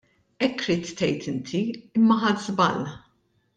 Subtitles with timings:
[0.45, 1.63] Hekk ridt tgħid inti
[1.99, 2.83] imma ħadt żball.